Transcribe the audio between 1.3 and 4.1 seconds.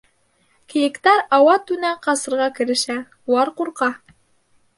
ауа-түнә ҡасырға керешә— улар ҡурҡа.